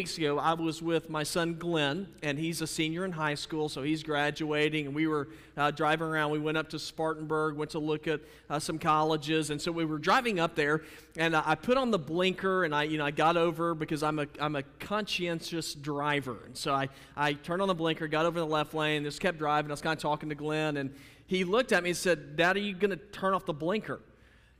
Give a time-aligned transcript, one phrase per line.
[0.00, 3.68] weeks ago, I was with my son Glenn, and he's a senior in high school,
[3.68, 4.86] so he's graduating.
[4.86, 5.28] And we were
[5.58, 6.30] uh, driving around.
[6.30, 9.84] We went up to Spartanburg, went to look at uh, some colleges, and so we
[9.84, 10.84] were driving up there.
[11.18, 14.20] And I put on the blinker, and I, you know, I got over because I'm
[14.20, 18.40] a, I'm a conscientious driver, and so I, I turned on the blinker, got over
[18.40, 19.70] the left lane, just kept driving.
[19.70, 20.94] I was kind of talking to Glenn, and
[21.26, 24.00] he looked at me and said, "Dad, are you going to turn off the blinker?"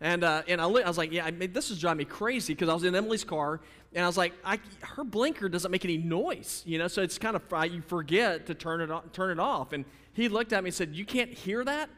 [0.00, 2.54] And, uh, and I, I, was like, yeah, I mean, this is driving me crazy
[2.54, 3.60] because I was in Emily's car
[3.94, 7.18] and I was like, I, her blinker doesn't make any noise, you know, so it's
[7.18, 9.72] kind of, you forget to turn it, on, turn it off.
[9.72, 11.90] And he looked at me and said, You can't hear that?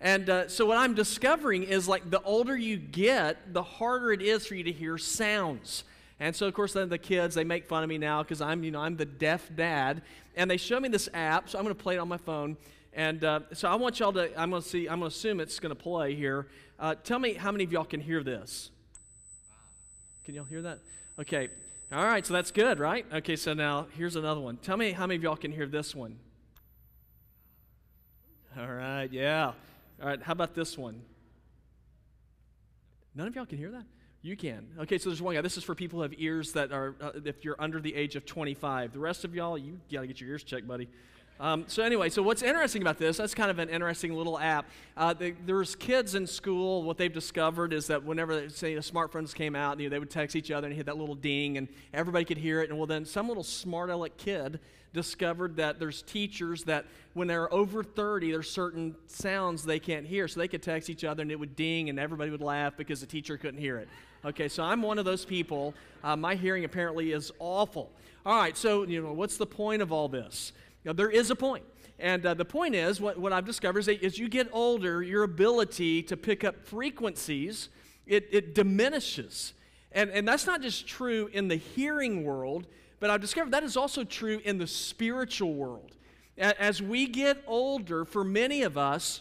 [0.00, 4.22] And uh, so what I'm discovering is like the older you get, the harder it
[4.22, 5.84] is for you to hear sounds.
[6.20, 8.62] And so, of course, then the kids, they make fun of me now because I'm,
[8.62, 10.02] you know, I'm the deaf dad.
[10.36, 12.56] And they show me this app, so I'm going to play it on my phone.
[12.92, 15.40] And uh, so I want y'all to, I'm going to see, I'm going to assume
[15.40, 16.48] it's going to play here.
[16.78, 18.70] Uh, tell me how many of y'all can hear this?
[20.24, 20.80] Can y'all hear that?
[21.18, 21.48] Okay.
[21.92, 23.04] All right, so that's good, right?
[23.12, 24.56] Okay, so now here's another one.
[24.58, 26.18] Tell me how many of y'all can hear this one?
[28.58, 29.52] All right, yeah.
[30.00, 31.02] All right, how about this one?
[33.14, 33.84] None of y'all can hear that?
[34.22, 34.68] You can.
[34.80, 35.40] Okay, so there's one guy.
[35.40, 38.16] This is for people who have ears that are, uh, if you're under the age
[38.16, 38.92] of 25.
[38.92, 40.88] The rest of y'all, you got to get your ears checked, buddy.
[41.40, 43.16] Um, so anyway, so what's interesting about this?
[43.16, 44.66] That's kind of an interesting little app.
[44.94, 46.82] Uh, they, there's kids in school.
[46.82, 50.10] What they've discovered is that whenever say the smartphones came out, you know, they would
[50.10, 52.68] text each other and hit that little ding, and everybody could hear it.
[52.68, 54.60] And well, then some little smart aleck kid
[54.92, 56.84] discovered that there's teachers that
[57.14, 61.04] when they're over 30, there's certain sounds they can't hear, so they could text each
[61.04, 63.88] other and it would ding, and everybody would laugh because the teacher couldn't hear it.
[64.26, 65.72] Okay, so I'm one of those people.
[66.04, 67.90] Uh, my hearing apparently is awful.
[68.26, 70.52] All right, so you know, what's the point of all this?
[70.84, 71.64] Now, there is a point.
[71.98, 75.02] And uh, the point is, what, what I've discovered is that as you get older,
[75.02, 77.68] your ability to pick up frequencies,
[78.06, 79.52] it, it diminishes.
[79.92, 82.66] And, and that's not just true in the hearing world,
[83.00, 85.96] but I've discovered that is also true in the spiritual world.
[86.38, 89.20] As we get older, for many of us,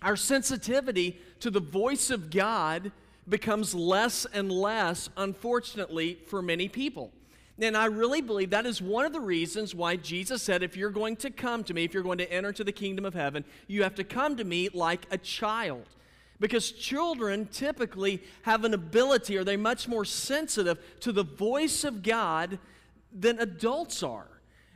[0.00, 2.90] our sensitivity to the voice of God
[3.28, 7.12] becomes less and less, unfortunately, for many people.
[7.60, 10.90] And I really believe that is one of the reasons why Jesus said, if you're
[10.90, 13.44] going to come to me, if you're going to enter into the kingdom of heaven,
[13.66, 15.86] you have to come to me like a child.
[16.40, 22.02] Because children typically have an ability, or they're much more sensitive to the voice of
[22.02, 22.58] God
[23.12, 24.26] than adults are.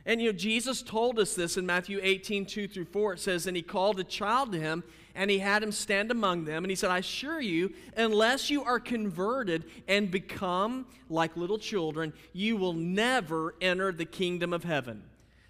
[0.05, 3.13] And you know, Jesus told us this in Matthew 18, 2 through 4.
[3.13, 4.83] It says, And he called a child to him,
[5.17, 6.63] and he had him stand among them.
[6.63, 12.13] And he said, I assure you, unless you are converted and become like little children,
[12.33, 15.01] you will never enter the kingdom of heaven.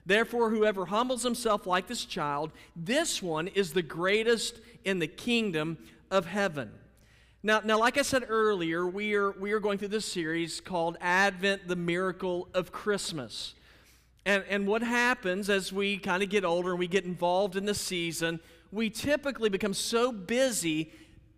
[0.06, 5.78] Therefore, whoever humbles himself like this child, this one is the greatest in the kingdom
[6.10, 6.72] of heaven.
[7.44, 10.98] Now, now, like I said earlier, we are, we are going through this series called
[11.02, 13.54] Advent, the Miracle of Christmas.
[14.26, 17.66] And, and what happens as we kind of get older and we get involved in
[17.66, 18.40] the season,
[18.72, 20.92] we typically become so busy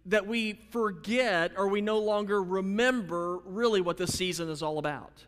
[0.06, 5.26] that we forget or we no longer remember really what this season is all about.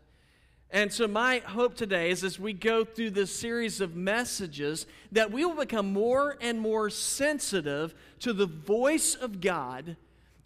[0.70, 5.30] And so, my hope today is as we go through this series of messages, that
[5.30, 9.96] we will become more and more sensitive to the voice of God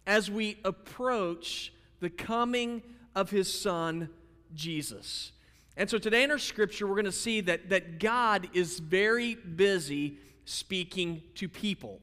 [0.05, 2.83] as we approach the coming
[3.15, 4.09] of His Son,
[4.53, 5.31] Jesus.
[5.77, 9.35] And so today in our scripture, we're going to see that, that God is very
[9.35, 11.99] busy speaking to people.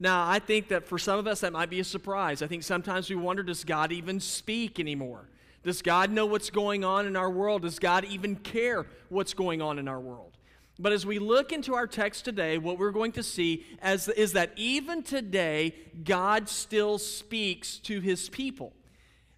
[0.00, 2.42] Now, I think that for some of us, that might be a surprise.
[2.42, 5.28] I think sometimes we wonder does God even speak anymore?
[5.64, 7.62] Does God know what's going on in our world?
[7.62, 10.36] Does God even care what's going on in our world?
[10.78, 14.34] But as we look into our text today, what we're going to see as, is
[14.34, 15.74] that even today,
[16.04, 18.72] God still speaks to his people.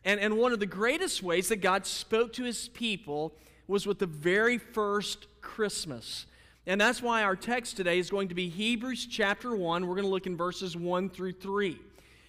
[0.04, 3.34] And, and one of the greatest ways that God spoke to his people
[3.66, 6.26] was with the very first Christmas.
[6.66, 9.86] And that's why our text today is going to be Hebrews chapter 1.
[9.86, 11.78] We're going to look in verses 1 through 3.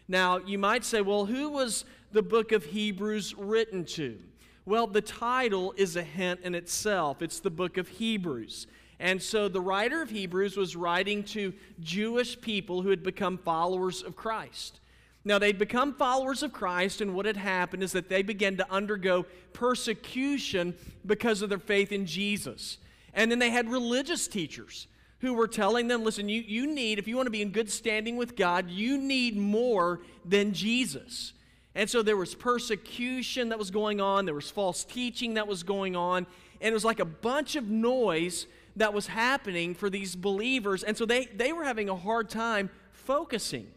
[0.08, 4.18] Now, you might say, well, who was the book of Hebrews written to?
[4.66, 7.22] Well, the title is a hint in itself.
[7.22, 8.68] It's the book of Hebrews.
[9.00, 14.02] And so the writer of Hebrews was writing to Jewish people who had become followers
[14.02, 14.80] of Christ.
[15.26, 18.72] Now, they'd become followers of Christ, and what had happened is that they began to
[18.72, 20.76] undergo persecution
[21.06, 22.78] because of their faith in Jesus.
[23.14, 24.88] And then they had religious teachers
[25.20, 27.70] who were telling them, listen, you, you need, if you want to be in good
[27.70, 31.34] standing with God, you need more than Jesus.
[31.76, 35.64] And so there was persecution that was going on, there was false teaching that was
[35.64, 36.26] going on,
[36.60, 40.84] and it was like a bunch of noise that was happening for these believers.
[40.84, 43.68] And so they, they were having a hard time focusing.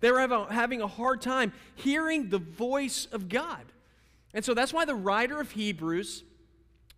[0.00, 3.64] They were having a hard time hearing the voice of God.
[4.32, 6.24] And so that's why the writer of Hebrews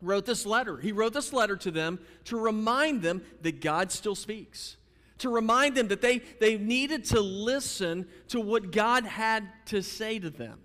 [0.02, 0.76] wrote this letter.
[0.76, 4.76] He wrote this letter to them to remind them that God still speaks,
[5.18, 10.18] to remind them that they, they needed to listen to what God had to say
[10.18, 10.58] to them.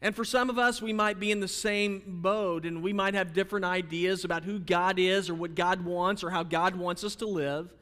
[0.00, 3.14] And for some of us, we might be in the same boat and we might
[3.14, 7.04] have different ideas about who God is or what God wants or how God wants
[7.04, 7.72] us to live.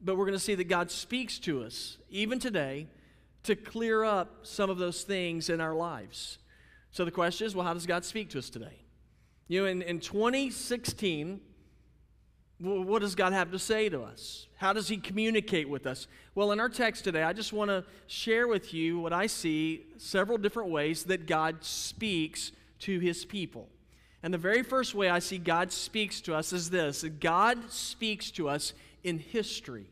[0.00, 2.86] But we're going to see that God speaks to us, even today,
[3.42, 6.38] to clear up some of those things in our lives.
[6.92, 8.87] So the question is well, how does God speak to us today?
[9.48, 11.40] You know, in, in 2016,
[12.60, 14.46] what does God have to say to us?
[14.56, 16.06] How does He communicate with us?
[16.34, 19.86] Well, in our text today, I just want to share with you what I see
[19.96, 23.68] several different ways that God speaks to His people.
[24.22, 28.30] And the very first way I see God speaks to us is this God speaks
[28.32, 29.86] to us in history.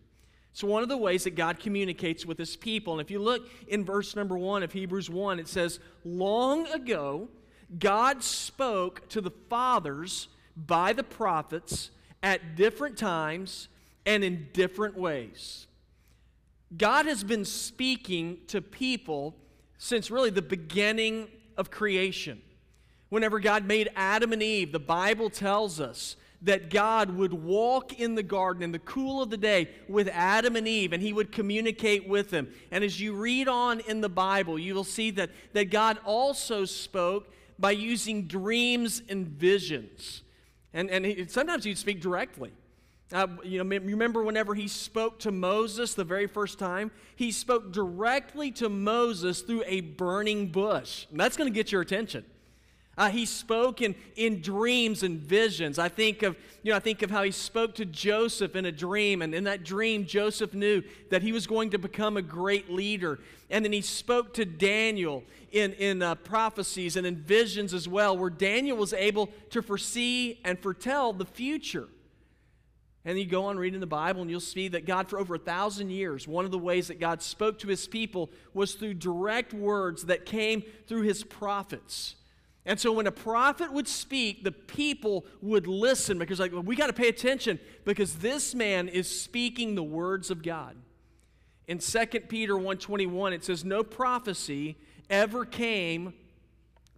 [0.50, 2.94] It's one of the ways that God communicates with His people.
[2.94, 7.28] And if you look in verse number one of Hebrews 1, it says, Long ago,
[7.78, 11.90] God spoke to the fathers by the prophets
[12.22, 13.68] at different times
[14.04, 15.66] and in different ways.
[16.76, 19.36] God has been speaking to people
[19.78, 22.40] since really the beginning of creation.
[23.08, 28.14] Whenever God made Adam and Eve, the Bible tells us that God would walk in
[28.14, 31.32] the garden in the cool of the day with Adam and Eve, and he would
[31.32, 32.48] communicate with them.
[32.70, 36.64] And as you read on in the Bible, you will see that, that God also
[36.64, 40.22] spoke by using dreams and visions.
[40.72, 42.52] And, and he, sometimes he'd speak directly.
[43.12, 46.90] Uh, you know, remember whenever he spoke to Moses the very first time?
[47.14, 51.06] He spoke directly to Moses through a burning bush.
[51.10, 52.24] And that's going to get your attention.
[52.98, 55.78] Uh, he spoke in, in dreams and visions.
[55.78, 58.72] I think of, you know, I think of how he spoke to Joseph in a
[58.72, 62.70] dream, and in that dream, Joseph knew that he was going to become a great
[62.70, 63.18] leader.
[63.50, 68.16] And then he spoke to Daniel in, in uh, prophecies and in visions as well,
[68.16, 71.88] where Daniel was able to foresee and foretell the future.
[73.04, 75.38] And you go on reading the Bible, and you'll see that God, for over a
[75.38, 79.52] thousand years, one of the ways that God spoke to his people was through direct
[79.52, 82.16] words that came through his prophets.
[82.66, 86.88] And so when a prophet would speak, the people would listen because like we got
[86.88, 90.76] to pay attention because this man is speaking the words of God.
[91.68, 94.76] In 2 Peter 1:21 it says no prophecy
[95.08, 96.12] ever came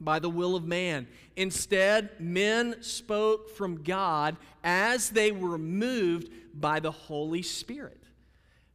[0.01, 1.07] by the will of man.
[1.37, 8.03] Instead, men spoke from God as they were moved by the Holy Spirit.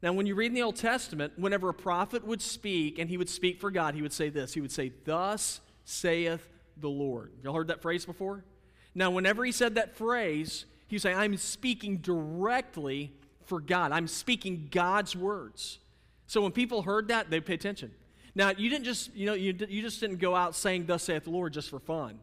[0.02, 3.18] Now, when you read in the Old Testament, whenever a prophet would speak and he
[3.18, 4.54] would speak for God, he would say this.
[4.54, 7.32] He would say, Thus saith the Lord.
[7.44, 8.44] Y'all heard that phrase before?
[8.96, 13.12] Now, whenever he said that phrase, he say, I'm speaking directly
[13.46, 13.92] for God.
[13.92, 15.80] I'm speaking God's words.
[16.28, 17.92] So when people heard that, they pay attention.
[18.36, 21.26] Now, you didn't just, you know, you, you just didn't go out saying, Thus saith
[21.26, 22.20] the Lord, just for fun.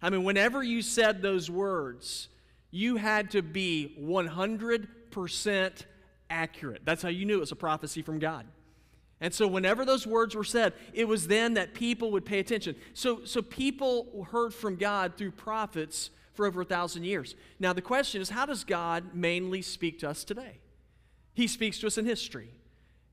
[0.00, 2.28] I mean, whenever you said those words,
[2.70, 5.72] you had to be 100%
[6.30, 6.82] accurate.
[6.84, 8.46] That's how you knew it was a prophecy from God.
[9.22, 12.74] And so, whenever those words were said, it was then that people would pay attention.
[12.92, 17.36] So, so people heard from God through prophets for over a thousand years.
[17.60, 20.58] Now, the question is how does God mainly speak to us today?
[21.34, 22.48] He speaks to us in history.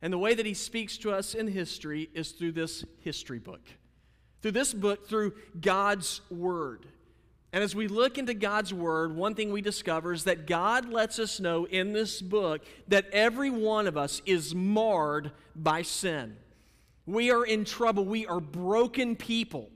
[0.02, 3.62] And the way that He speaks to us in history is through this history book.
[4.42, 6.88] Through this book, through God's Word.
[7.52, 11.18] And as we look into God's Word, one thing we discover is that God lets
[11.18, 16.38] us know in this book that every one of us is marred by sin.
[17.08, 18.06] We are in trouble.
[18.06, 19.72] We are broken people.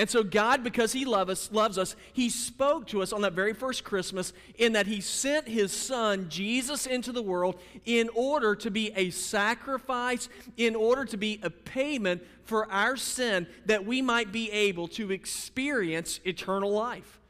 [0.00, 3.34] And so, God, because He love us, loves us, He spoke to us on that
[3.34, 8.54] very first Christmas in that He sent His Son, Jesus, into the world in order
[8.54, 14.00] to be a sacrifice, in order to be a payment for our sin, that we
[14.00, 17.20] might be able to experience eternal life.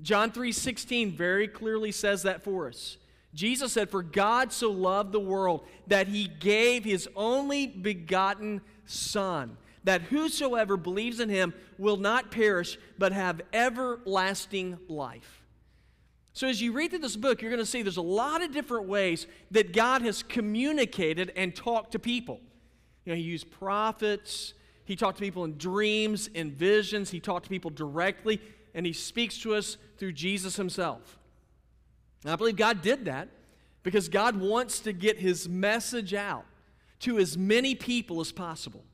[0.00, 2.96] John 3:16 very clearly says that for us.
[3.34, 9.58] Jesus said, For God so loved the world that He gave His only begotten Son
[9.84, 15.42] that whosoever believes in him will not perish, but have everlasting life.
[16.32, 18.52] So, as you read through this book, you're going to see there's a lot of
[18.52, 22.40] different ways that God has communicated and talked to people.
[23.04, 24.54] You know, He used prophets,
[24.84, 28.40] He talked to people in dreams, in visions, He talked to people directly,
[28.72, 31.18] and He speaks to us through Jesus Himself.
[32.22, 33.30] And I believe God did that
[33.82, 36.44] because God wants to get His message out
[37.00, 38.84] to as many people as possible.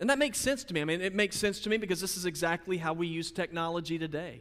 [0.00, 0.80] And that makes sense to me.
[0.80, 3.98] I mean, it makes sense to me because this is exactly how we use technology
[3.98, 4.40] today.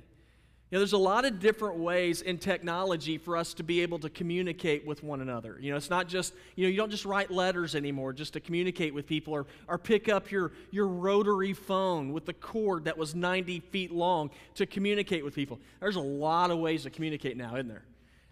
[0.72, 3.98] You know, there's a lot of different ways in technology for us to be able
[4.00, 5.58] to communicate with one another.
[5.60, 8.40] You know, it's not just, you know, you don't just write letters anymore just to
[8.40, 13.00] communicate with people or, or pick up your, your rotary phone with the cord that
[13.00, 15.60] was 90 feet long to communicate with people.
[15.80, 17.84] There's a lot of ways to communicate now, isn't there?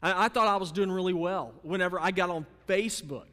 [0.03, 3.25] I, I thought I was doing really well whenever I got on Facebook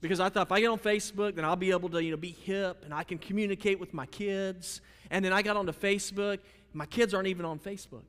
[0.00, 2.16] because I thought if I get on Facebook, then I'll be able to, you know,
[2.16, 4.80] be hip and I can communicate with my kids.
[5.10, 6.38] And then I got onto Facebook.
[6.72, 8.02] My kids aren't even on Facebook.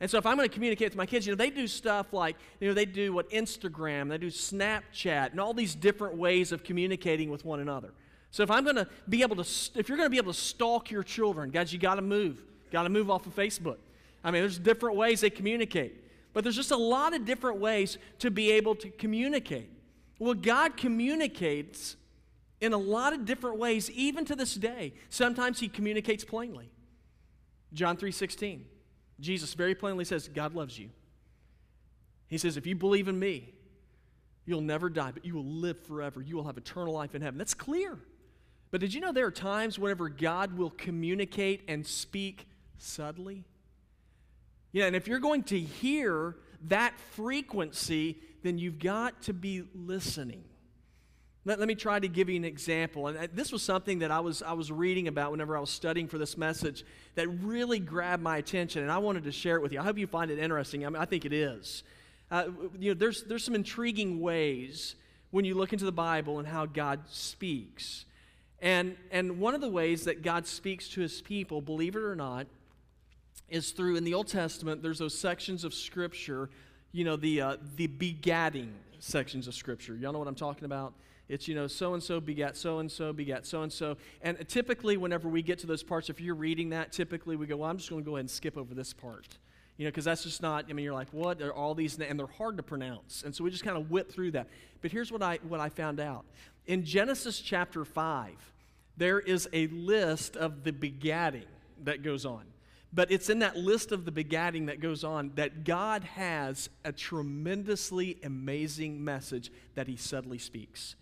[0.00, 2.12] And so if I'm going to communicate with my kids, you know, they do stuff
[2.12, 6.52] like, you know, they do what Instagram, they do Snapchat, and all these different ways
[6.52, 7.92] of communicating with one another.
[8.30, 9.42] So if I'm going to be able to,
[9.78, 12.42] if you're going to be able to stalk your children, guys, you got to move.
[12.70, 13.76] Got to move off of Facebook.
[14.24, 16.04] I mean, there's different ways they communicate.
[16.32, 19.70] But there's just a lot of different ways to be able to communicate.
[20.20, 21.96] Well, God communicates
[22.60, 24.92] in a lot of different ways, even to this day.
[25.08, 26.70] Sometimes He communicates plainly.
[27.72, 28.60] John 3:16.
[29.18, 30.90] Jesus very plainly says, God loves you.
[32.28, 33.52] He says, if you believe in me,
[34.46, 36.22] you'll never die, but you will live forever.
[36.22, 37.36] You will have eternal life in heaven.
[37.36, 37.98] That's clear.
[38.70, 42.46] But did you know there are times whenever God will communicate and speak
[42.78, 43.44] subtly?
[44.72, 46.36] Yeah, and if you're going to hear
[46.68, 50.44] that frequency, then you've got to be listening.
[51.44, 53.06] Let, let me try to give you an example.
[53.06, 55.70] And uh, this was something that I was, I was reading about whenever I was
[55.70, 59.62] studying for this message that really grabbed my attention, and I wanted to share it
[59.62, 59.80] with you.
[59.80, 60.84] I hope you find it interesting.
[60.84, 61.82] I, mean, I think it is.
[62.30, 62.44] Uh,
[62.78, 64.96] you know, there's, there's some intriguing ways
[65.30, 68.04] when you look into the Bible and how God speaks.
[68.60, 72.14] And, and one of the ways that God speaks to his people, believe it or
[72.14, 72.46] not,
[73.48, 76.50] is through, in the Old Testament, there's those sections of Scripture,
[76.92, 79.96] you know, the, uh, the begatting sections of Scripture.
[79.96, 80.94] Y'all know what I'm talking about?
[81.28, 83.96] It's, you know, so and so begat so and so begat so and so.
[84.20, 87.58] And typically, whenever we get to those parts, if you're reading that, typically we go,
[87.58, 89.38] well, I'm just going to go ahead and skip over this part.
[89.76, 92.18] You know, because that's just not, I mean, you're like, what are all these, and
[92.18, 93.22] they're hard to pronounce.
[93.22, 94.48] And so we just kind of whip through that.
[94.82, 96.24] But here's what I, what I found out.
[96.66, 98.52] In Genesis chapter 5,
[98.96, 101.46] there is a list of the begatting
[101.84, 102.42] that goes on.
[102.92, 106.92] But it's in that list of the begatting that goes on that God has a
[106.92, 110.96] tremendously amazing message that he subtly speaks.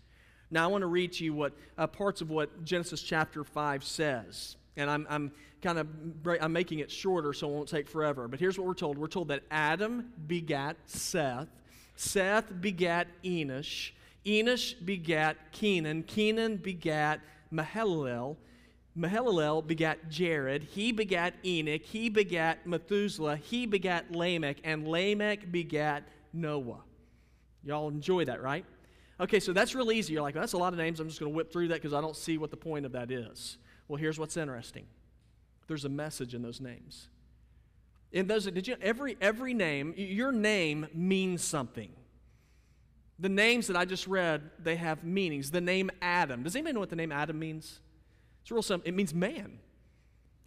[0.51, 3.83] Now, I want to read to you what uh, parts of what Genesis chapter 5
[3.83, 4.55] says.
[4.77, 5.31] And I'm, I'm
[5.61, 5.87] kind of
[6.41, 8.27] I'm making it shorter so it won't take forever.
[8.27, 8.97] But here's what we're told.
[8.97, 11.49] We're told that Adam begat Seth.
[11.95, 13.91] Seth begat Enosh.
[14.25, 16.03] Enosh begat Kenan.
[16.03, 17.19] Kenan begat
[17.53, 18.37] Mahalalel.
[18.97, 20.63] Mahalalel begat Jared.
[20.63, 21.81] He begat Enoch.
[21.83, 23.37] He begat Methuselah.
[23.37, 24.57] He begat Lamech.
[24.63, 26.03] And Lamech begat
[26.33, 26.81] Noah.
[27.63, 28.65] Y'all enjoy that, right?
[29.19, 30.13] Okay, so that's real easy.
[30.13, 30.99] You're like, well, that's a lot of names.
[30.99, 32.93] I'm just going to whip through that because I don't see what the point of
[32.93, 33.57] that is.
[33.87, 34.85] Well, here's what's interesting
[35.67, 37.09] there's a message in those names.
[38.11, 41.91] In those, did you, every, every name, your name means something.
[43.19, 45.51] The names that I just read, they have meanings.
[45.51, 47.81] The name Adam, does anybody know what the name Adam means?
[48.49, 48.87] It's real simple.
[48.87, 49.59] It means man.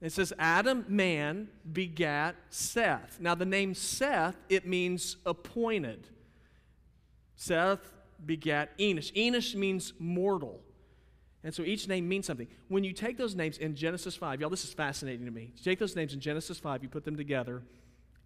[0.01, 3.19] It says Adam, man, begat Seth.
[3.21, 6.09] Now, the name Seth, it means appointed.
[7.37, 7.93] Seth
[8.27, 9.13] begat Enosh.
[9.13, 10.59] Enosh means mortal.
[11.45, 12.49] And so each name means something.
[12.67, 15.53] When you take those names in Genesis 5, y'all, this is fascinating to me.
[15.57, 17.63] You take those names in Genesis 5, you put them together,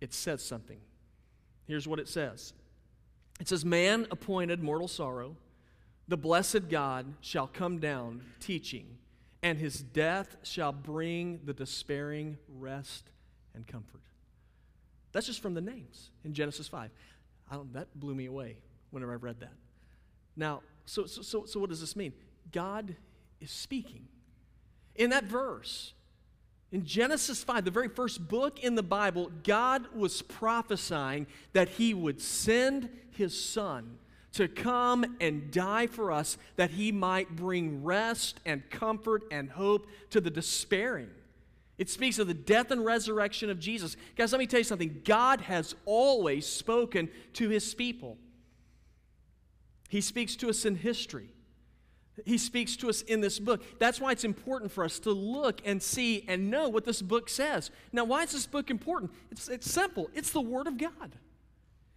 [0.00, 0.78] it says something.
[1.66, 2.54] Here's what it says
[3.40, 5.37] It says, Man appointed mortal sorrow,
[6.09, 8.97] the blessed God shall come down teaching,
[9.47, 13.11] and his death shall bring the despairing rest
[13.55, 14.00] and comfort.
[15.12, 16.91] That's just from the names in Genesis 5.
[17.73, 18.57] that blew me away
[18.91, 19.53] whenever I read that.
[20.37, 22.12] Now, so, so, so, so what does this mean?
[22.50, 22.97] God
[23.41, 24.09] is speaking.
[24.97, 25.93] In that verse,
[26.73, 31.95] in Genesis 5, the very first book in the Bible, God was prophesying that He
[31.95, 33.99] would send His Son
[34.37, 39.87] to come and die for us that He might bring rest and comfort and hope
[40.11, 41.09] to the despairing.
[41.78, 43.97] It speaks of the death and resurrection of Jesus.
[44.14, 45.00] Guys, let me tell you something.
[45.05, 48.19] God has always spoken to His people.
[49.88, 51.31] He speaks to us in history.
[52.25, 53.62] He speaks to us in this book.
[53.78, 57.28] That's why it's important for us to look and see and know what this book
[57.28, 57.71] says.
[57.93, 59.12] Now, why is this book important?
[59.31, 61.12] It's, it's simple it's the Word of God.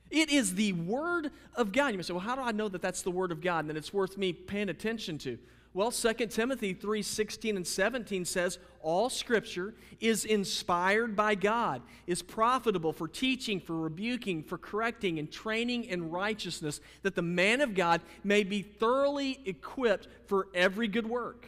[0.10, 1.90] It is the Word of God.
[1.90, 3.70] You may say, well, how do I know that that's the Word of God and
[3.70, 5.38] that it's worth me paying attention to?
[5.72, 12.24] Well, 2 Timothy 3 16 and 17 says, All scripture is inspired by God, is
[12.24, 17.76] profitable for teaching, for rebuking, for correcting, and training in righteousness, that the man of
[17.76, 21.46] God may be thoroughly equipped for every good work.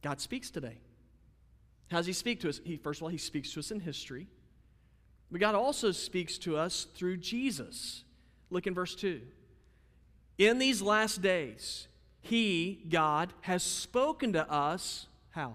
[0.00, 0.78] God speaks today.
[1.90, 2.60] How does He speak to us?
[2.64, 4.28] He, first of all, He speaks to us in history.
[5.32, 8.04] But God also speaks to us through Jesus.
[8.50, 9.22] Look in verse 2.
[10.36, 11.88] In these last days,
[12.20, 15.54] He, God, has spoken to us, how?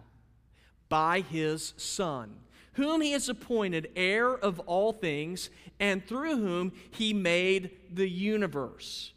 [0.89, 2.37] By His Son,
[2.73, 9.13] whom He has appointed heir of all things, and through whom He made the universe.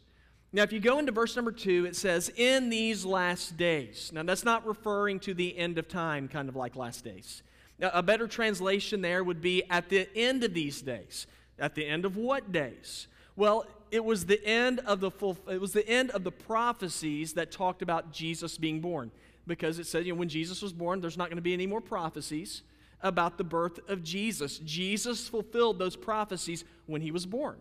[0.53, 4.11] Now, if you go into verse number two, it says, in these last days.
[4.13, 7.41] Now, that's not referring to the end of time, kind of like last days.
[7.81, 11.27] A better translation there would be at the end of these days.
[11.57, 13.07] At the end of what days?
[13.35, 17.33] Well, it was the end of the full, it was the end of the prophecies
[17.33, 19.11] that talked about Jesus being born.
[19.47, 21.65] Because it said, you know, when Jesus was born, there's not going to be any
[21.65, 22.61] more prophecies
[23.01, 24.59] about the birth of Jesus.
[24.59, 27.57] Jesus fulfilled those prophecies when he was born.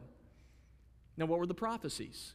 [1.16, 2.34] Now, what were the prophecies?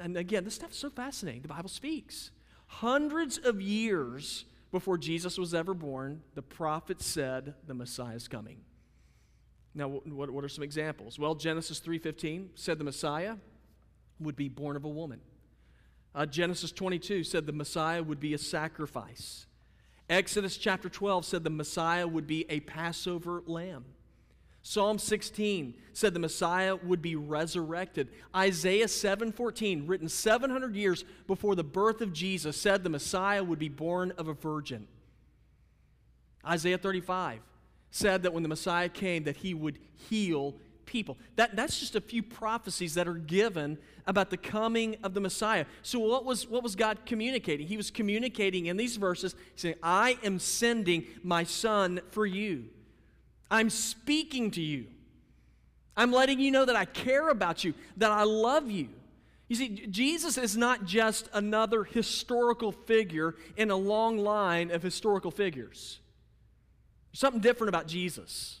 [0.00, 1.42] And again, this stuff's so fascinating.
[1.42, 2.30] The Bible speaks.
[2.66, 8.58] Hundreds of years before Jesus was ever born, the prophet said the Messiah is coming.
[9.74, 11.18] Now, what, what are some examples?
[11.18, 13.36] Well, Genesis 3.15 said the Messiah
[14.18, 15.20] would be born of a woman.
[16.14, 19.46] Uh, Genesis 22 said the Messiah would be a sacrifice.
[20.08, 23.84] Exodus chapter 12 said the Messiah would be a Passover lamb.
[24.62, 28.08] Psalm 16 said the Messiah would be resurrected.
[28.34, 33.68] Isaiah 7:14, written 700 years before the birth of Jesus, said the Messiah would be
[33.68, 34.86] born of a virgin.
[36.46, 37.40] Isaiah 35
[37.90, 40.54] said that when the Messiah came that he would heal
[40.86, 41.16] people.
[41.36, 45.66] That, that's just a few prophecies that are given about the coming of the Messiah.
[45.82, 47.66] So what was, what was God communicating?
[47.66, 52.70] He was communicating in these verses, saying, I am sending my son for you.
[53.50, 54.86] I'm speaking to you.
[55.96, 58.88] I'm letting you know that I care about you, that I love you.
[59.48, 65.32] You see, Jesus is not just another historical figure in a long line of historical
[65.32, 65.98] figures.
[67.10, 68.60] There's something different about Jesus.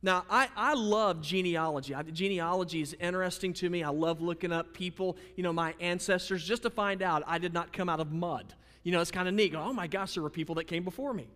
[0.00, 1.94] Now, I, I love genealogy.
[1.94, 3.82] I, genealogy is interesting to me.
[3.82, 7.52] I love looking up people, you know, my ancestors, just to find out I did
[7.52, 8.54] not come out of mud.
[8.84, 9.56] You know, it's kind of neat.
[9.56, 11.26] Oh my gosh, there were people that came before me.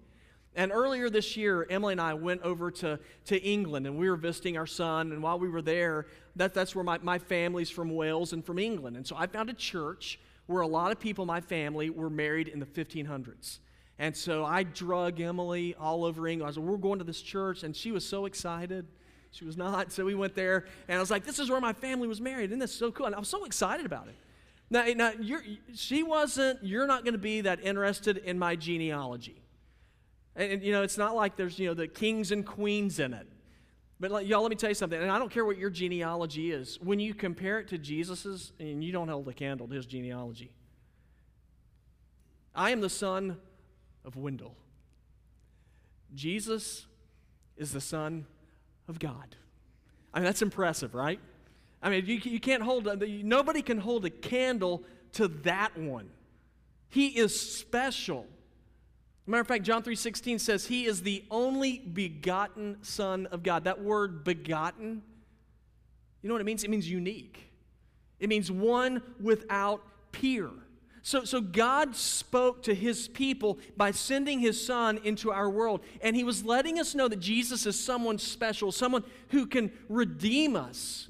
[0.55, 4.17] And earlier this year, Emily and I went over to, to England and we were
[4.17, 5.13] visiting our son.
[5.13, 8.59] And while we were there, that, that's where my, my family's from Wales and from
[8.59, 8.97] England.
[8.97, 12.11] And so I found a church where a lot of people in my family were
[12.11, 13.59] married in the 1500s.
[13.99, 16.51] And so I drug Emily all over England.
[16.51, 17.63] I said, We're going to this church.
[17.63, 18.87] And she was so excited.
[19.31, 19.93] She was not.
[19.93, 20.67] So we went there.
[20.89, 22.51] And I was like, This is where my family was married.
[22.51, 23.07] Isn't this so cool?
[23.07, 24.17] And I was so excited about it.
[24.71, 25.13] Now, now
[25.75, 29.43] she wasn't, you're not going to be that interested in my genealogy.
[30.37, 33.13] And, and, you know, it's not like there's, you know, the kings and queens in
[33.13, 33.27] it.
[34.01, 36.51] But like, y'all, let me tell you something, and I don't care what your genealogy
[36.51, 36.79] is.
[36.83, 40.51] When you compare it to Jesus's, and you don't hold a candle to his genealogy.
[42.55, 43.39] I am the son
[44.05, 44.57] of Wendell.
[46.15, 46.87] Jesus
[47.57, 48.27] is the son
[48.89, 49.37] of God.
[50.13, 51.21] I mean, that's impressive, right?
[51.83, 56.11] I mean, you, you can't hold, nobody can hold a candle to that one.
[56.89, 58.27] He is special.
[59.27, 63.65] Matter of fact, John 3:16 says he is the only begotten son of God.
[63.65, 65.03] That word begotten,
[66.23, 66.65] you know what it means?
[66.65, 67.51] It means unique.
[68.19, 69.83] It means one without
[70.13, 70.51] peer.
[71.05, 75.81] So, so God spoke to his people by sending his son into our world.
[76.01, 80.55] And he was letting us know that Jesus is someone special, someone who can redeem
[80.55, 81.09] us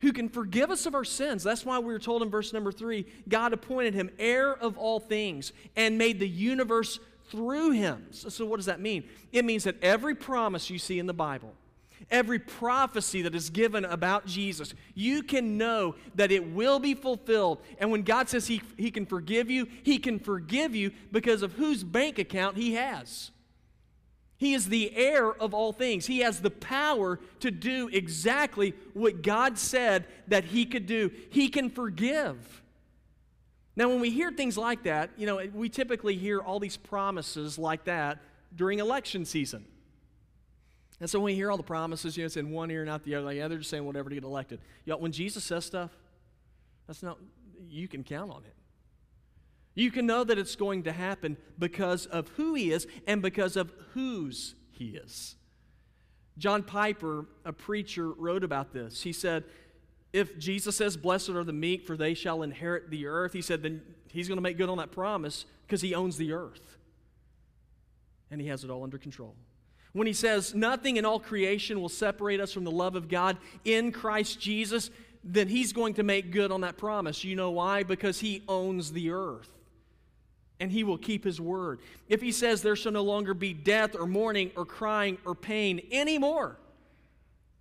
[0.00, 1.42] who can forgive us of our sins.
[1.42, 5.00] That's why we were told in verse number three God appointed him heir of all
[5.00, 6.98] things and made the universe
[7.30, 8.06] through him.
[8.10, 9.04] So, so, what does that mean?
[9.32, 11.54] It means that every promise you see in the Bible,
[12.10, 17.62] every prophecy that is given about Jesus, you can know that it will be fulfilled.
[17.78, 21.52] And when God says he, he can forgive you, He can forgive you because of
[21.52, 23.30] whose bank account He has.
[24.40, 26.06] He is the heir of all things.
[26.06, 31.10] He has the power to do exactly what God said that he could do.
[31.28, 32.62] He can forgive.
[33.76, 37.58] Now, when we hear things like that, you know, we typically hear all these promises
[37.58, 38.22] like that
[38.56, 39.66] during election season.
[41.00, 42.88] And so when we hear all the promises, you know, it's in one ear and
[42.88, 44.60] out the other, yeah, they're just saying whatever to get elected.
[44.86, 45.90] You know, when Jesus says stuff,
[46.86, 47.18] that's not,
[47.68, 48.54] you can count on it.
[49.74, 53.56] You can know that it's going to happen because of who he is and because
[53.56, 55.36] of whose he is.
[56.38, 59.02] John Piper, a preacher, wrote about this.
[59.02, 59.44] He said,
[60.12, 63.62] If Jesus says, Blessed are the meek, for they shall inherit the earth, he said,
[63.62, 66.78] then he's going to make good on that promise because he owns the earth.
[68.30, 69.34] And he has it all under control.
[69.92, 73.36] When he says, Nothing in all creation will separate us from the love of God
[73.64, 74.90] in Christ Jesus,
[75.22, 77.22] then he's going to make good on that promise.
[77.24, 77.82] You know why?
[77.82, 79.59] Because he owns the earth.
[80.60, 81.80] And he will keep his word.
[82.08, 85.80] If he says there shall no longer be death or mourning or crying or pain
[85.90, 86.58] anymore,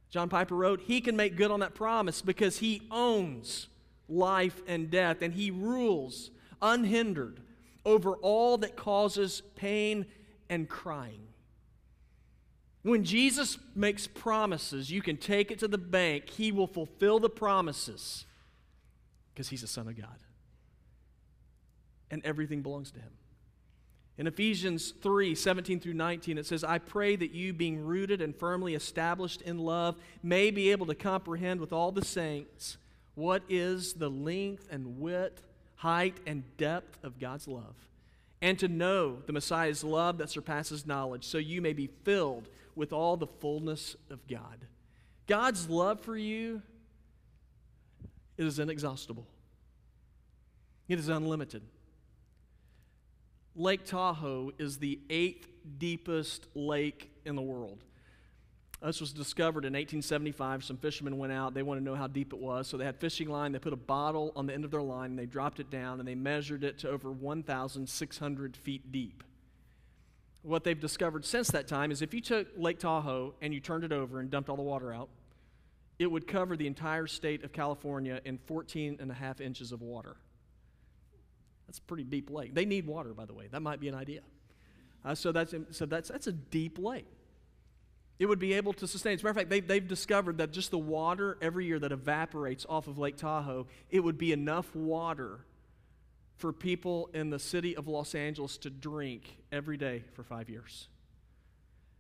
[0.10, 3.68] John Piper wrote, he can make good on that promise because he owns
[4.08, 6.32] life and death and he rules
[6.62, 7.40] unhindered
[7.86, 10.06] over all that causes pain
[10.50, 11.22] and crying.
[12.82, 16.30] When Jesus makes promises, you can take it to the bank.
[16.30, 18.26] He will fulfill the promises
[19.34, 20.18] because he's the Son of God.
[22.12, 23.12] And everything belongs to him.
[24.20, 28.36] In Ephesians 3 17 through 19, it says, I pray that you, being rooted and
[28.36, 32.78] firmly established in love, may be able to comprehend with all the saints
[33.16, 35.42] what is the length and width,
[35.78, 37.76] height, and depth of God's love,
[38.42, 42.92] and to know the Messiah's love that surpasses knowledge, so you may be filled with
[42.92, 44.66] all the fullness of God.
[45.28, 46.62] God's love for you
[48.38, 49.28] is inexhaustible,
[50.90, 51.62] it is unlimited.
[53.60, 57.84] Lake Tahoe is the eighth deepest lake in the world.
[58.82, 60.64] This was discovered in 1875.
[60.64, 61.54] Some fishermen went out.
[61.54, 62.68] They wanted to know how deep it was.
[62.68, 63.52] So they had fishing line.
[63.52, 66.00] They put a bottle on the end of their line and they dropped it down
[66.00, 69.26] and they measured it to over 1,600 feet deep.
[70.42, 73.84] What they've discovered since that time is if you took Lake Tahoe and you turned
[73.84, 75.10] it over and dumped all the water out,
[76.00, 79.82] it would cover the entire state of California in 14 and a half inches of
[79.82, 80.16] water.
[81.70, 82.56] That's a pretty deep lake.
[82.56, 83.46] They need water, by the way.
[83.52, 84.22] That might be an idea.
[85.06, 87.06] Uh, so that's, so that's, that's a deep lake.
[88.18, 89.14] It would be able to sustain.
[89.14, 91.92] As a matter of fact, they, they've discovered that just the water every year that
[91.92, 95.42] evaporates off of Lake Tahoe, it would be enough water
[96.38, 100.88] for people in the city of Los Angeles to drink every day for five years.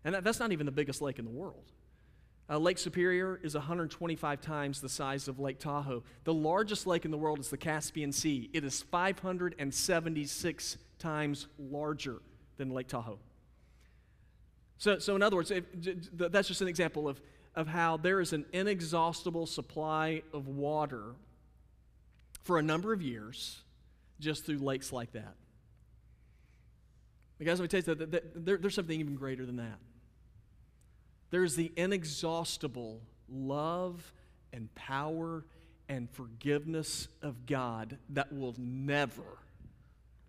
[0.03, 1.71] And that, that's not even the biggest lake in the world.
[2.49, 6.03] Uh, lake Superior is 125 times the size of Lake Tahoe.
[6.23, 8.49] The largest lake in the world is the Caspian Sea.
[8.53, 12.21] It is 576 times larger
[12.57, 13.19] than Lake Tahoe.
[14.79, 15.65] So, so in other words, if,
[16.13, 17.21] that's just an example of,
[17.53, 21.13] of how there is an inexhaustible supply of water
[22.43, 23.61] for a number of years
[24.19, 25.35] just through lakes like that.
[27.43, 29.79] Guys, let me tell you that, that there, there's something even greater than that.
[31.31, 34.13] There's the inexhaustible love
[34.51, 35.45] and power
[35.87, 39.23] and forgiveness of God that will never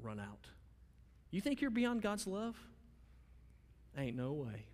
[0.02, 0.46] run out.
[1.30, 2.56] You think you're beyond God's love?
[3.96, 4.66] Ain't no way.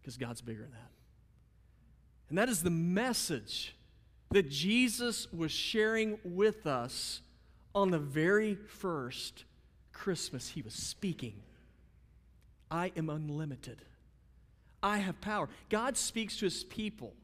[0.00, 0.90] Because God's bigger than that.
[2.28, 3.74] And that is the message
[4.30, 7.22] that Jesus was sharing with us
[7.74, 9.44] on the very first
[9.92, 11.34] Christmas, he was speaking.
[12.70, 13.82] I am unlimited.
[14.82, 15.48] I have power.
[15.68, 17.14] God speaks to his people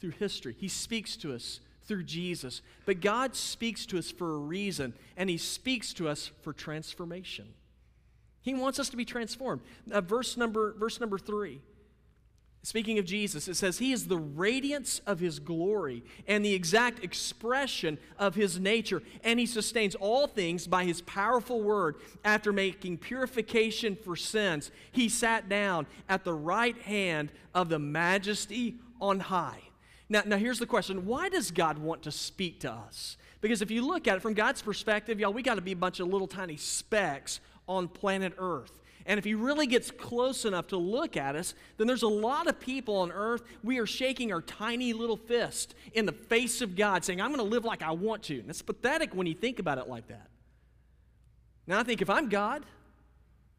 [0.00, 2.62] through history, he speaks to us through Jesus.
[2.86, 7.54] But God speaks to us for a reason, and he speaks to us for transformation.
[8.40, 9.62] He wants us to be transformed.
[9.90, 11.60] Uh, verse, number, verse number three
[12.64, 17.02] Speaking of Jesus, it says, He is the radiance of His glory and the exact
[17.02, 21.96] expression of His nature, and He sustains all things by His powerful word.
[22.24, 28.76] After making purification for sins, He sat down at the right hand of the majesty
[29.00, 29.62] on high.
[30.08, 33.16] Now, now here's the question why does God want to speak to us?
[33.40, 35.76] Because if you look at it from God's perspective, y'all, we got to be a
[35.76, 38.78] bunch of little tiny specks on planet Earth.
[39.06, 42.46] And if he really gets close enough to look at us, then there's a lot
[42.46, 43.42] of people on earth.
[43.64, 47.44] We are shaking our tiny little fist in the face of God, saying, I'm going
[47.44, 48.38] to live like I want to.
[48.38, 50.28] And it's pathetic when you think about it like that.
[51.66, 52.64] Now, I think if I'm God,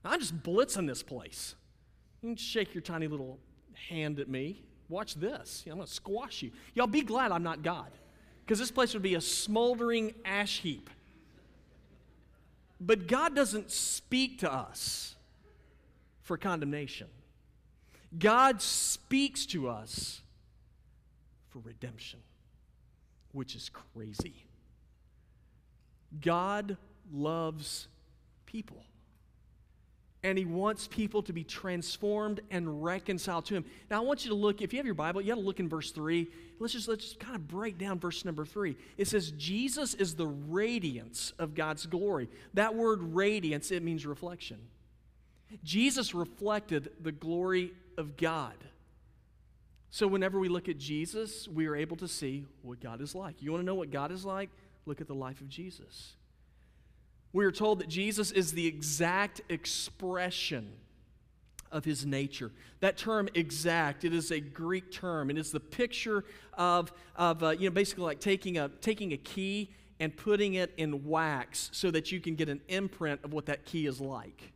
[0.06, 1.56] I'm just blitzing this place.
[2.21, 3.39] You can shake your tiny little
[3.89, 4.63] hand at me.
[4.89, 5.63] Watch this.
[5.65, 6.51] I'm going to squash you.
[6.73, 7.91] Y'all be glad I'm not God,
[8.45, 10.89] because this place would be a smoldering ash heap.
[12.79, 15.12] But God doesn't speak to us
[16.23, 17.07] for condemnation.
[18.17, 20.21] God speaks to us
[21.49, 22.19] for redemption,
[23.31, 24.45] which is crazy.
[26.21, 26.77] God
[27.12, 27.88] loves
[28.45, 28.83] people.
[30.25, 33.65] And he wants people to be transformed and reconciled to him.
[33.91, 35.59] Now, I want you to look, if you have your Bible, you got to look
[35.59, 36.27] in verse 3.
[36.59, 38.77] Let's just, let's just kind of break down verse number 3.
[38.97, 42.29] It says, Jesus is the radiance of God's glory.
[42.53, 44.59] That word radiance, it means reflection.
[45.63, 48.55] Jesus reflected the glory of God.
[49.89, 53.41] So, whenever we look at Jesus, we are able to see what God is like.
[53.41, 54.49] You want to know what God is like?
[54.85, 56.13] Look at the life of Jesus.
[57.31, 60.71] We are told that Jesus is the exact expression
[61.71, 62.51] of his nature.
[62.79, 65.29] That term exact, it is a Greek term.
[65.29, 69.17] It is the picture of, of uh, you know, basically like taking a, taking a
[69.17, 73.47] key and putting it in wax so that you can get an imprint of what
[73.47, 74.52] that key is like.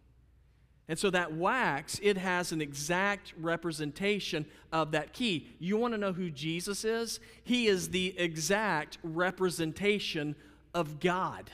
[0.89, 5.47] And so that wax, it has an exact representation of that key.
[5.59, 7.19] You want to know who Jesus is?
[7.43, 10.35] He is the exact representation
[10.73, 11.51] of God.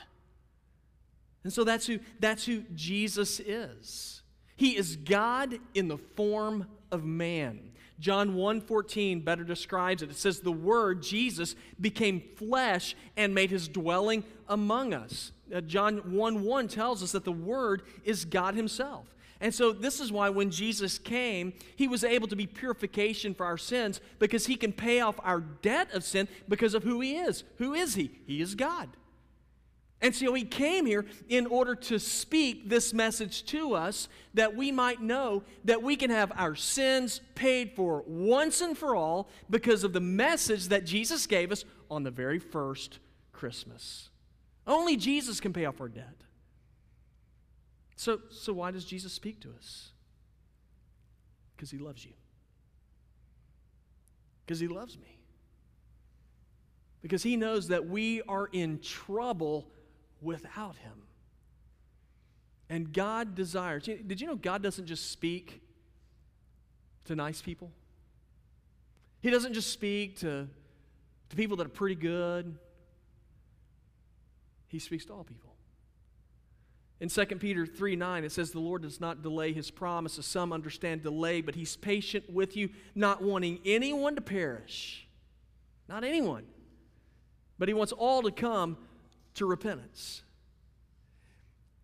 [1.42, 4.22] And so that's who, that's who Jesus is.
[4.56, 7.72] He is God in the form of man.
[8.00, 10.10] John 1:14 better describes it.
[10.10, 15.32] It says the word Jesus became flesh and made his dwelling among us.
[15.54, 19.13] Uh, John 1 1 tells us that the word is God himself.
[19.44, 23.44] And so, this is why when Jesus came, he was able to be purification for
[23.44, 27.16] our sins because he can pay off our debt of sin because of who he
[27.16, 27.44] is.
[27.58, 28.10] Who is he?
[28.26, 28.88] He is God.
[30.00, 34.72] And so he came here in order to speak this message to us that we
[34.72, 39.84] might know that we can have our sins paid for once and for all because
[39.84, 42.98] of the message that Jesus gave us on the very first
[43.30, 44.08] Christmas.
[44.66, 46.24] Only Jesus can pay off our debt.
[47.96, 49.90] So, so why does Jesus speak to us?
[51.56, 52.12] Because he loves you.
[54.44, 55.18] Because he loves me.
[57.02, 59.68] Because he knows that we are in trouble
[60.20, 61.02] without him.
[62.68, 63.84] And God desires.
[63.84, 65.60] Did you know God doesn't just speak
[67.04, 67.70] to nice people?
[69.20, 70.48] He doesn't just speak to,
[71.28, 72.56] to people that are pretty good.
[74.68, 75.43] He speaks to all people.
[77.04, 80.24] In 2 Peter 3 9, it says, The Lord does not delay his promise, as
[80.24, 85.06] some understand delay, but he's patient with you, not wanting anyone to perish.
[85.86, 86.46] Not anyone.
[87.58, 88.78] But he wants all to come
[89.34, 90.22] to repentance.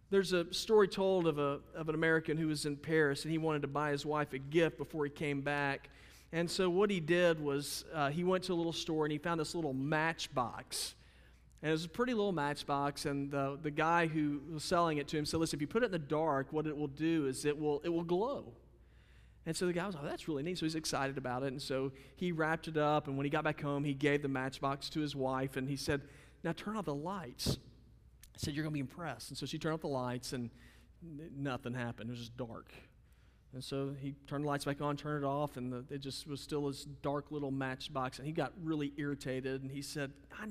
[0.08, 3.36] There's a story told of, a, of an American who was in Paris and he
[3.36, 5.90] wanted to buy his wife a gift before he came back.
[6.32, 9.18] And so what he did was uh, he went to a little store and he
[9.18, 10.94] found this little matchbox.
[11.62, 15.08] And it was a pretty little matchbox, and the, the guy who was selling it
[15.08, 17.26] to him said, Listen, if you put it in the dark, what it will do
[17.26, 18.52] is it will, it will glow.
[19.46, 20.58] And so the guy was like, oh, That's really neat.
[20.58, 21.48] So he's excited about it.
[21.48, 24.28] And so he wrapped it up, and when he got back home, he gave the
[24.28, 26.00] matchbox to his wife, and he said,
[26.42, 27.58] now turn off the lights.
[28.34, 29.30] I said, You're going to be impressed.
[29.30, 30.50] And so she turned off the lights, and
[31.36, 32.10] nothing happened.
[32.10, 32.72] It was just dark.
[33.52, 36.26] And so he turned the lights back on, turned it off, and the, it just
[36.26, 38.18] was still this dark little matchbox.
[38.18, 40.46] And he got really irritated, and he said, I,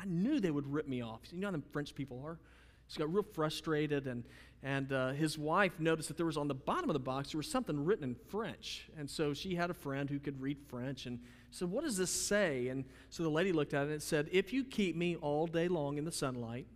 [0.00, 1.20] I knew they would rip me off.
[1.32, 2.38] You know how the French people are?
[2.86, 4.24] He got real frustrated, and,
[4.62, 7.38] and uh, his wife noticed that there was on the bottom of the box, there
[7.38, 8.88] was something written in French.
[8.96, 11.18] And so she had a friend who could read French, and
[11.50, 12.68] said, what does this say?
[12.68, 15.46] And so the lady looked at it and it said, If you keep me all
[15.46, 16.66] day long in the sunlight,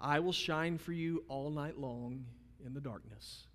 [0.00, 2.24] I will shine for you all night long
[2.64, 3.46] in the darkness.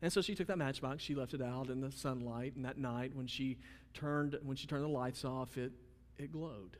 [0.00, 2.76] And so she took that matchbox, she left it out in the sunlight, and that
[2.76, 3.58] night when she
[3.94, 5.72] turned when she turned the lights off, it
[6.18, 6.76] it glowed.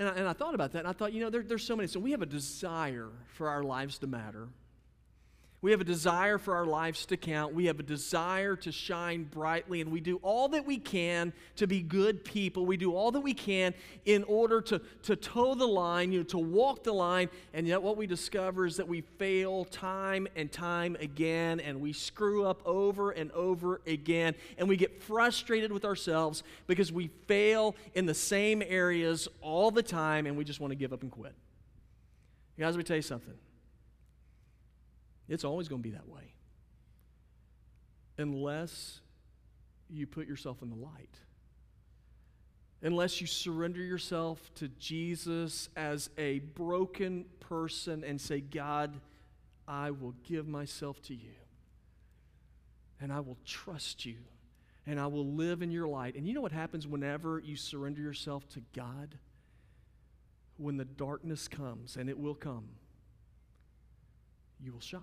[0.00, 1.76] And I, and I thought about that, and I thought, you know, there, there's so
[1.76, 1.86] many.
[1.86, 4.48] So we have a desire for our lives to matter.
[5.62, 7.54] We have a desire for our lives to count.
[7.54, 11.66] We have a desire to shine brightly, and we do all that we can to
[11.66, 12.64] be good people.
[12.64, 13.74] We do all that we can
[14.06, 17.28] in order to, to toe the line, you know, to walk the line.
[17.52, 21.92] And yet, what we discover is that we fail time and time again, and we
[21.92, 27.76] screw up over and over again, and we get frustrated with ourselves because we fail
[27.94, 31.10] in the same areas all the time, and we just want to give up and
[31.10, 31.34] quit.
[32.56, 33.34] You Guys, let me tell you something.
[35.30, 36.34] It's always going to be that way.
[38.18, 39.00] Unless
[39.88, 41.16] you put yourself in the light.
[42.82, 49.00] Unless you surrender yourself to Jesus as a broken person and say, God,
[49.68, 51.34] I will give myself to you.
[53.00, 54.16] And I will trust you.
[54.86, 56.16] And I will live in your light.
[56.16, 59.16] And you know what happens whenever you surrender yourself to God?
[60.56, 62.64] When the darkness comes, and it will come,
[64.62, 65.02] you will shine.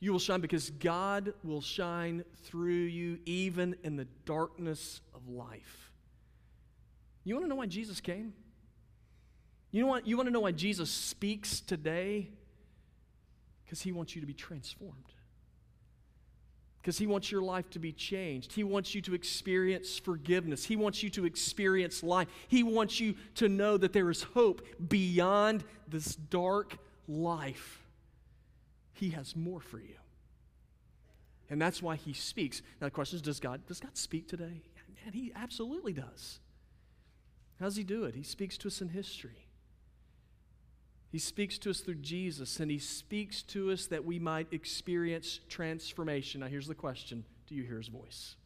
[0.00, 5.92] You will shine because God will shine through you even in the darkness of life.
[7.24, 8.32] You want to know why Jesus came?
[9.70, 10.06] You know what?
[10.06, 12.30] You want to know why Jesus speaks today?
[13.64, 14.94] Because he wants you to be transformed.
[16.80, 18.52] Because he wants your life to be changed.
[18.52, 20.64] He wants you to experience forgiveness.
[20.64, 22.28] He wants you to experience life.
[22.46, 27.82] He wants you to know that there is hope beyond this dark life.
[28.92, 29.96] He has more for you.
[31.50, 32.62] And that's why he speaks.
[32.80, 34.62] Now the question is, does God, does God speak today?
[35.06, 36.40] And he absolutely does.
[37.58, 38.14] How does he do it?
[38.14, 39.46] He speaks to us in history.
[41.10, 45.40] He speaks to us through Jesus, and he speaks to us that we might experience
[45.48, 46.42] transformation.
[46.42, 48.36] Now here's the question Do you hear his voice?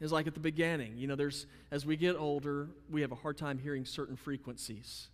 [0.00, 0.98] It's like at the beginning.
[0.98, 5.08] You know, there's as we get older, we have a hard time hearing certain frequencies.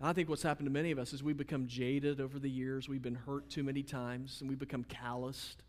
[0.00, 2.88] I think what's happened to many of us is we become jaded over the years.
[2.88, 5.62] We've been hurt too many times, and we become calloused,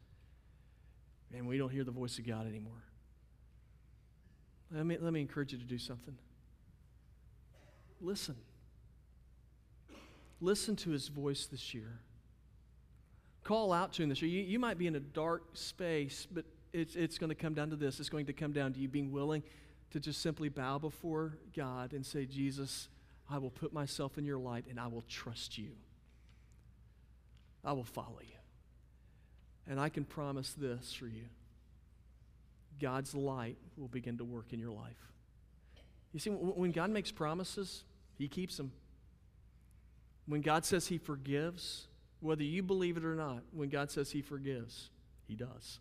[1.33, 2.83] and we don't hear the voice of God anymore.
[4.69, 6.17] Let me, let me encourage you to do something.
[8.01, 8.35] Listen.
[10.41, 11.99] Listen to his voice this year.
[13.45, 14.29] Call out to him this year.
[14.29, 17.69] You, you might be in a dark space, but it's, it's going to come down
[17.69, 17.99] to this.
[18.01, 19.41] It's going to come down to you being willing
[19.91, 22.89] to just simply bow before God and say, Jesus,
[23.29, 25.71] I will put myself in your light and I will trust you.
[27.63, 28.37] I will follow you.
[29.69, 31.25] And I can promise this for you
[32.79, 35.11] God's light will begin to work in your life.
[36.13, 37.83] You see, when God makes promises,
[38.17, 38.71] He keeps them.
[40.25, 41.87] When God says He forgives,
[42.19, 44.89] whether you believe it or not, when God says He forgives,
[45.27, 45.79] He does.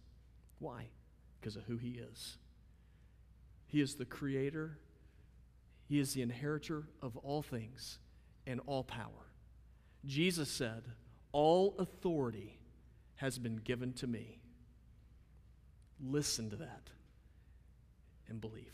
[0.58, 0.86] Why?
[1.40, 2.38] Because of who He is.
[3.66, 4.78] He is the creator
[5.88, 7.98] he is the inheritor of all things
[8.46, 9.30] and all power.
[10.04, 10.84] Jesus said,
[11.32, 12.58] All authority
[13.16, 14.40] has been given to me.
[16.00, 16.90] Listen to that
[18.28, 18.72] and believe.